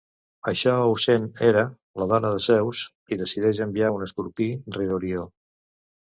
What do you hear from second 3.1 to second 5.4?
i decideix enviar un escorpí rere Orió.